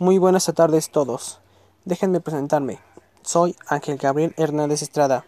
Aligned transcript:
Muy 0.00 0.16
buenas 0.16 0.46
tardes 0.54 0.88
todos. 0.88 1.40
Déjenme 1.84 2.22
presentarme. 2.22 2.78
Soy 3.20 3.54
Ángel 3.66 3.98
Gabriel 3.98 4.32
Hernández 4.38 4.80
Estrada, 4.80 5.26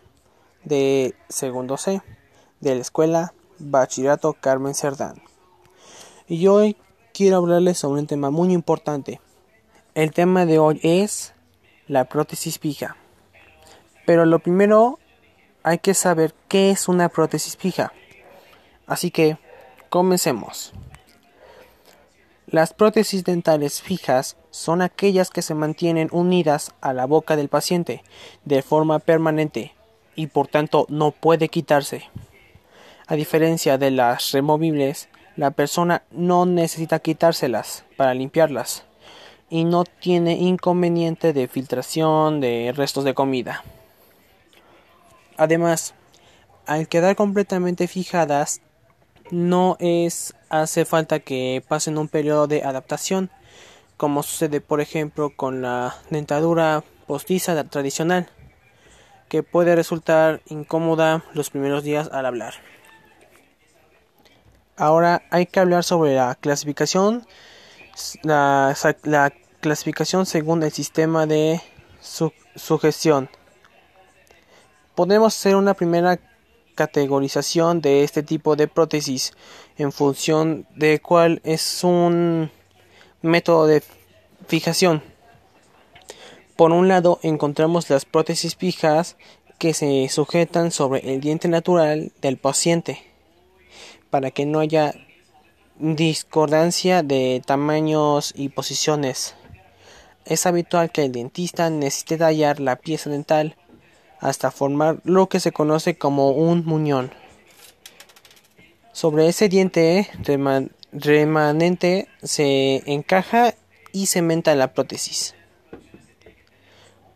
de 0.65 1.15
segundo 1.29 1.77
C, 1.77 2.01
de 2.61 2.77
la 2.77 2.81
escuela 2.81 3.35
Bachillerato 3.59 4.33
Carmen 4.33 4.73
Cerdán. 4.73 5.21
Y 6.27 6.47
hoy 6.47 6.79
quiero 7.13 7.37
hablarles 7.37 7.77
sobre 7.77 8.01
un 8.01 8.07
tema 8.07 8.31
muy 8.31 8.51
importante. 8.55 9.21
El 9.95 10.13
tema 10.13 10.47
de 10.47 10.59
hoy 10.59 10.81
es 10.83 11.35
la 11.87 12.07
prótesis 12.07 12.59
fija. 12.59 12.97
Pero 14.07 14.25
lo 14.25 14.39
primero 14.39 14.99
hay 15.65 15.81
que 15.81 15.93
saber 15.93 16.35
qué 16.49 16.71
es 16.71 16.89
una 16.89 17.11
prótesis 17.11 17.59
fija. 17.59 17.93
Así 18.87 19.11
que 19.11 19.37
comencemos. 19.91 20.73
Las 22.53 22.75
prótesis 22.75 23.25
dentales 23.25 23.81
fijas 23.81 24.37
son 24.51 24.83
aquellas 24.83 25.31
que 25.31 25.41
se 25.41 25.55
mantienen 25.55 26.11
unidas 26.13 26.75
a 26.83 26.93
la 26.93 27.07
boca 27.07 27.35
del 27.35 27.49
paciente 27.49 28.05
de 28.45 28.61
forma 28.61 28.99
permanente 28.99 29.73
y 30.17 30.27
por 30.27 30.49
tanto 30.49 30.85
no 30.91 31.13
puede 31.13 31.49
quitarse. 31.49 32.11
A 33.07 33.15
diferencia 33.15 33.79
de 33.79 33.91
las 33.91 34.33
removibles, 34.33 35.09
la 35.35 35.53
persona 35.53 36.03
no 36.11 36.45
necesita 36.45 36.99
quitárselas 36.99 37.85
para 37.97 38.13
limpiarlas 38.13 38.85
y 39.49 39.65
no 39.65 39.85
tiene 39.85 40.35
inconveniente 40.35 41.33
de 41.33 41.49
filtración 41.49 42.43
de 42.43 42.75
restos 42.77 43.05
de 43.05 43.15
comida. 43.15 43.65
Además, 45.39 45.95
al 46.67 46.87
quedar 46.87 47.17
completamente 47.17 47.89
fijadas, 47.89 48.61
no 49.33 49.77
es 49.81 50.35
hace 50.51 50.85
falta 50.85 51.19
que 51.19 51.65
pasen 51.67 51.97
un 51.97 52.07
periodo 52.07 52.47
de 52.47 52.63
adaptación, 52.63 53.31
como 53.97 54.23
sucede 54.23 54.61
por 54.61 54.81
ejemplo 54.81 55.35
con 55.35 55.63
la 55.63 55.97
dentadura 56.11 56.85
postiza 57.07 57.65
tradicional, 57.65 58.29
que 59.29 59.43
puede 59.43 59.75
resultar 59.75 60.43
incómoda 60.49 61.25
los 61.33 61.49
primeros 61.49 61.83
días 61.83 62.11
al 62.13 62.27
hablar. 62.27 62.55
Ahora 64.77 65.23
hay 65.31 65.47
que 65.47 65.61
hablar 65.61 65.83
sobre 65.83 66.15
la 66.15 66.35
clasificación, 66.35 67.27
la, 68.23 69.33
clasificación 69.61 70.27
según 70.27 70.63
el 70.63 70.73
sistema 70.73 71.27
de 71.27 71.63
sugestión. 72.57 73.31
Podemos 74.95 75.35
hacer 75.35 75.57
una 75.57 75.73
primera 75.73 76.19
categorización 76.75 77.81
de 77.81 78.05
este 78.05 78.23
tipo 78.23 78.57
de 78.57 78.69
prótesis 78.69 79.33
en 79.79 79.93
función 79.93 80.67
de 80.75 81.01
cuál 81.01 81.41
es 81.45 81.85
un 81.85 82.51
método 83.23 83.67
de 83.67 83.83
fijación. 84.47 85.03
Por 86.57 86.73
un 86.73 86.89
lado 86.89 87.19
encontramos 87.23 87.89
las 87.91 88.05
prótesis 88.05 88.57
fijas 88.57 89.17
que 89.59 89.75
se 89.75 90.09
sujetan 90.09 90.71
sobre 90.71 91.15
el 91.15 91.21
diente 91.21 91.49
natural 91.49 92.13
del 92.21 92.37
paciente 92.37 93.03
para 94.11 94.31
que 94.31 94.45
no 94.45 94.61
haya 94.61 94.95
discordancia 95.79 97.03
de 97.03 97.43
tamaños 97.45 98.35
y 98.37 98.51
posiciones. 98.51 99.35
Es 100.25 100.47
habitual 100.47 100.93
que 100.93 101.05
el 101.05 101.13
dentista 101.13 101.71
necesite 101.71 102.19
tallar 102.19 102.61
la 102.61 102.77
pieza 102.77 103.11
dental 103.11 103.57
hasta 104.23 104.51
formar 104.53 105.01
lo 105.05 105.29
que 105.29 105.41
se 105.41 105.53
conoce 105.53 105.99
como 105.99 106.31
un 106.31 106.65
muñón. 106.65 107.13
Sobre 108.93 109.27
ese 109.27 109.49
diente 109.49 110.09
remanente 110.93 112.09
se 112.23 112.83
encaja 112.87 113.55
y 113.93 114.07
cementa 114.07 114.55
la 114.55 114.73
prótesis. 114.73 115.35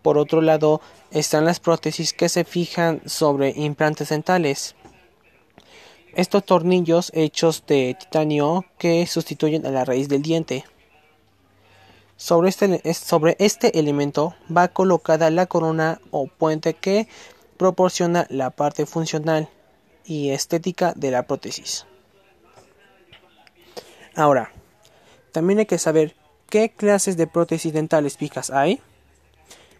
Por 0.02 0.18
otro 0.18 0.40
lado, 0.40 0.80
están 1.12 1.44
las 1.44 1.60
prótesis 1.60 2.12
que 2.12 2.28
se 2.28 2.44
fijan 2.44 3.00
sobre 3.06 3.50
implantes 3.50 4.08
dentales. 4.08 4.74
Estos 6.14 6.44
tornillos 6.44 7.12
hechos 7.14 7.64
de 7.66 7.96
titanio 7.98 8.64
que 8.78 9.06
sustituyen 9.06 9.64
a 9.64 9.70
la 9.70 9.84
raíz 9.84 10.08
del 10.08 10.22
diente. 10.22 10.64
Sobre 12.16 12.48
este, 12.48 12.94
sobre 12.94 13.36
este 13.38 13.78
elemento 13.78 14.34
va 14.54 14.68
colocada 14.68 15.30
la 15.30 15.46
corona 15.46 16.00
o 16.10 16.26
puente 16.26 16.74
que 16.74 17.08
proporciona 17.56 18.26
la 18.30 18.50
parte 18.50 18.86
funcional 18.86 19.48
y 20.04 20.30
estética 20.30 20.92
de 20.96 21.10
la 21.10 21.26
prótesis. 21.26 21.86
Ahora, 24.14 24.50
también 25.32 25.58
hay 25.58 25.66
que 25.66 25.78
saber 25.78 26.16
qué 26.48 26.70
clases 26.70 27.18
de 27.18 27.26
prótesis 27.26 27.72
dentales 27.72 28.16
fijas 28.16 28.50
hay. 28.50 28.80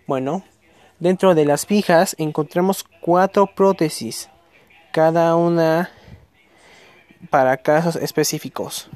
Bueno, 0.06 0.44
dentro 1.00 1.34
de 1.34 1.46
las 1.46 1.64
fijas 1.64 2.14
encontramos 2.18 2.84
cuatro 3.00 3.46
prótesis, 3.46 4.28
cada 4.92 5.36
una 5.36 5.90
para 7.30 7.56
casos 7.56 7.96
específicos. 7.96 8.90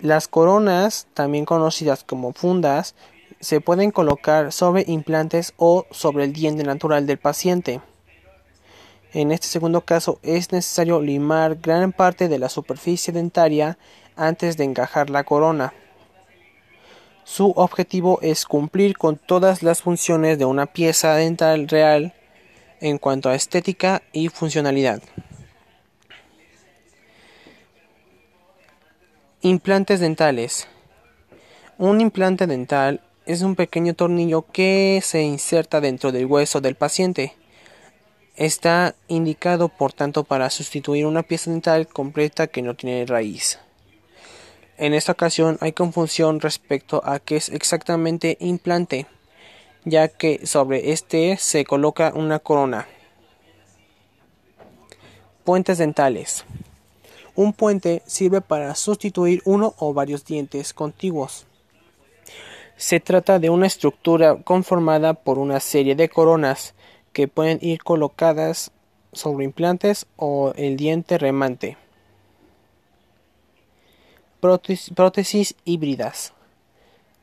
Las 0.00 0.28
coronas, 0.28 1.06
también 1.14 1.44
conocidas 1.44 2.04
como 2.04 2.32
fundas, 2.32 2.94
se 3.40 3.60
pueden 3.60 3.90
colocar 3.90 4.52
sobre 4.52 4.84
implantes 4.86 5.54
o 5.56 5.86
sobre 5.90 6.24
el 6.24 6.32
diente 6.32 6.64
natural 6.64 7.06
del 7.06 7.18
paciente. 7.18 7.80
En 9.12 9.30
este 9.30 9.46
segundo 9.46 9.82
caso 9.82 10.18
es 10.22 10.50
necesario 10.50 11.00
limar 11.00 11.56
gran 11.56 11.92
parte 11.92 12.28
de 12.28 12.38
la 12.38 12.48
superficie 12.48 13.12
dentaria 13.12 13.78
antes 14.16 14.56
de 14.56 14.64
encajar 14.64 15.10
la 15.10 15.24
corona. 15.24 15.72
Su 17.22 17.52
objetivo 17.56 18.18
es 18.22 18.44
cumplir 18.44 18.98
con 18.98 19.16
todas 19.16 19.62
las 19.62 19.82
funciones 19.82 20.38
de 20.38 20.44
una 20.44 20.66
pieza 20.66 21.14
dental 21.14 21.68
real 21.68 22.12
en 22.80 22.98
cuanto 22.98 23.28
a 23.28 23.34
estética 23.34 24.02
y 24.12 24.28
funcionalidad. 24.28 25.00
Implantes 29.46 30.00
dentales. 30.00 30.68
Un 31.76 32.00
implante 32.00 32.46
dental 32.46 33.02
es 33.26 33.42
un 33.42 33.56
pequeño 33.56 33.92
tornillo 33.92 34.46
que 34.50 35.02
se 35.04 35.20
inserta 35.20 35.82
dentro 35.82 36.12
del 36.12 36.24
hueso 36.24 36.62
del 36.62 36.76
paciente. 36.76 37.34
Está 38.36 38.94
indicado, 39.06 39.68
por 39.68 39.92
tanto, 39.92 40.24
para 40.24 40.48
sustituir 40.48 41.04
una 41.04 41.22
pieza 41.22 41.50
dental 41.50 41.86
completa 41.86 42.46
que 42.46 42.62
no 42.62 42.72
tiene 42.72 43.04
raíz. 43.04 43.58
En 44.78 44.94
esta 44.94 45.12
ocasión 45.12 45.58
hay 45.60 45.72
confusión 45.72 46.40
respecto 46.40 47.02
a 47.04 47.18
qué 47.18 47.36
es 47.36 47.50
exactamente 47.50 48.38
implante, 48.40 49.06
ya 49.84 50.08
que 50.08 50.46
sobre 50.46 50.92
este 50.92 51.36
se 51.36 51.66
coloca 51.66 52.14
una 52.14 52.38
corona. 52.38 52.88
Puentes 55.44 55.76
dentales. 55.76 56.46
Un 57.36 57.52
puente 57.52 58.02
sirve 58.06 58.40
para 58.40 58.74
sustituir 58.76 59.42
uno 59.44 59.74
o 59.78 59.92
varios 59.92 60.24
dientes 60.24 60.72
contiguos. 60.72 61.46
Se 62.76 63.00
trata 63.00 63.40
de 63.40 63.50
una 63.50 63.66
estructura 63.66 64.36
conformada 64.42 65.14
por 65.14 65.38
una 65.38 65.58
serie 65.58 65.96
de 65.96 66.08
coronas 66.08 66.74
que 67.12 67.26
pueden 67.26 67.58
ir 67.60 67.82
colocadas 67.82 68.70
sobre 69.12 69.44
implantes 69.44 70.06
o 70.16 70.52
el 70.56 70.76
diente 70.76 71.18
remante. 71.18 71.76
Prótesis 74.40 75.54
híbridas. 75.64 76.32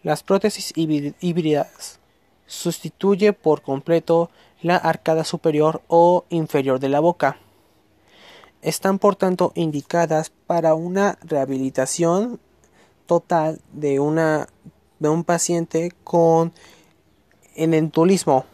Las 0.03 0.23
prótesis 0.23 0.73
híbridas 0.75 1.99
sustituye 2.47 3.31
por 3.31 3.61
completo 3.61 4.29
la 4.61 4.75
arcada 4.75 5.23
superior 5.23 5.81
o 5.87 6.25
inferior 6.29 6.79
de 6.79 6.89
la 6.89 6.99
boca 6.99 7.37
están 8.61 8.99
por 8.99 9.15
tanto 9.15 9.51
indicadas 9.55 10.31
para 10.47 10.73
una 10.75 11.17
rehabilitación 11.23 12.39
total 13.05 13.59
de, 13.73 13.99
una, 13.99 14.47
de 14.99 15.09
un 15.09 15.23
paciente 15.23 15.91
con 16.03 16.53
enentulismo, 17.55 18.45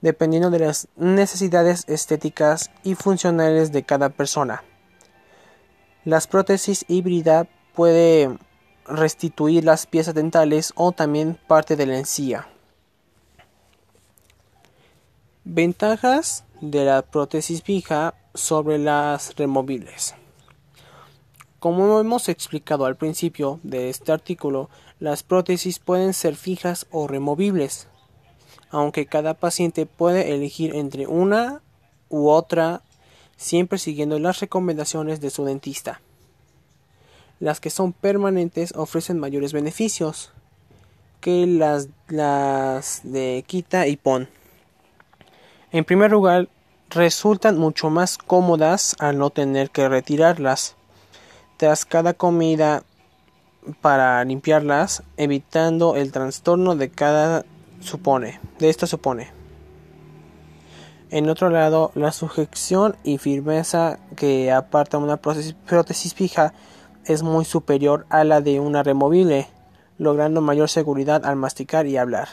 dependiendo 0.00 0.50
de 0.50 0.60
las 0.60 0.88
necesidades 0.96 1.84
estéticas 1.88 2.70
y 2.82 2.94
funcionales 2.94 3.72
de 3.72 3.82
cada 3.82 4.08
persona. 4.08 4.62
Las 6.04 6.26
prótesis 6.26 6.84
híbrida 6.88 7.46
puede 7.74 8.38
restituir 8.86 9.64
las 9.64 9.86
piezas 9.86 10.14
dentales 10.14 10.72
o 10.74 10.92
también 10.92 11.38
parte 11.46 11.76
de 11.76 11.86
la 11.86 11.98
encía. 11.98 12.48
Ventajas 15.44 16.44
de 16.60 16.84
la 16.84 17.02
prótesis 17.02 17.62
fija 17.62 18.14
sobre 18.34 18.78
las 18.78 19.34
removibles. 19.36 20.14
Como 21.58 22.00
hemos 22.00 22.28
explicado 22.28 22.86
al 22.86 22.96
principio 22.96 23.60
de 23.62 23.90
este 23.90 24.12
artículo, 24.12 24.70
las 24.98 25.22
prótesis 25.22 25.78
pueden 25.78 26.14
ser 26.14 26.36
fijas 26.36 26.86
o 26.90 27.06
removibles, 27.06 27.88
aunque 28.70 29.06
cada 29.06 29.34
paciente 29.34 29.84
puede 29.84 30.34
elegir 30.34 30.74
entre 30.74 31.06
una 31.06 31.60
u 32.08 32.28
otra 32.28 32.82
siempre 33.36 33.78
siguiendo 33.78 34.18
las 34.18 34.40
recomendaciones 34.40 35.20
de 35.20 35.30
su 35.30 35.44
dentista. 35.44 36.00
Las 37.40 37.58
que 37.58 37.70
son 37.70 37.94
permanentes 37.94 38.72
ofrecen 38.76 39.18
mayores 39.18 39.54
beneficios 39.54 40.32
que 41.20 41.46
las, 41.46 41.88
las 42.08 43.00
de 43.02 43.44
quita 43.46 43.86
y 43.86 43.96
pon. 43.96 44.28
En 45.72 45.84
primer 45.84 46.10
lugar, 46.10 46.48
resultan 46.90 47.56
mucho 47.56 47.88
más 47.88 48.18
cómodas 48.18 48.96
al 48.98 49.18
no 49.18 49.30
tener 49.30 49.70
que 49.70 49.88
retirarlas 49.88 50.74
tras 51.56 51.84
cada 51.84 52.14
comida 52.14 52.82
para 53.80 54.24
limpiarlas, 54.24 55.02
evitando 55.16 55.96
el 55.96 56.12
trastorno 56.12 56.74
de 56.74 56.90
cada 56.90 57.44
supone, 57.80 58.40
de 58.58 58.70
esto 58.70 58.86
supone. 58.86 59.28
En 61.10 61.28
otro 61.28 61.50
lado, 61.50 61.92
la 61.94 62.12
sujeción 62.12 62.96
y 63.04 63.18
firmeza 63.18 63.98
que 64.16 64.50
aparta 64.52 64.98
una 64.98 65.18
prótesis 65.18 66.14
fija 66.14 66.54
es 67.04 67.22
muy 67.22 67.44
superior 67.44 68.06
a 68.10 68.24
la 68.24 68.40
de 68.40 68.60
una 68.60 68.82
removible, 68.82 69.48
logrando 69.98 70.40
mayor 70.40 70.68
seguridad 70.68 71.26
al 71.26 71.36
masticar 71.36 71.86
y 71.86 71.96
hablar. 71.96 72.28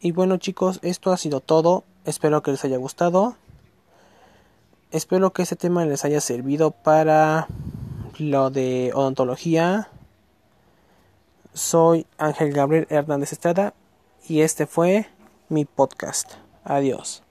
Y 0.00 0.12
bueno 0.12 0.36
chicos, 0.36 0.78
esto 0.82 1.12
ha 1.12 1.16
sido 1.16 1.40
todo. 1.40 1.84
Espero 2.04 2.42
que 2.42 2.50
les 2.50 2.64
haya 2.64 2.76
gustado. 2.76 3.36
Espero 4.90 5.32
que 5.32 5.42
este 5.42 5.56
tema 5.56 5.84
les 5.84 6.04
haya 6.04 6.20
servido 6.20 6.70
para 6.70 7.48
lo 8.18 8.50
de 8.50 8.92
odontología. 8.94 9.88
Soy 11.54 12.06
Ángel 12.18 12.52
Gabriel 12.52 12.86
Hernández 12.90 13.32
Estrada 13.32 13.74
y 14.28 14.42
este 14.42 14.66
fue 14.66 15.06
mi 15.48 15.64
podcast. 15.64 16.34
Adiós. 16.64 17.25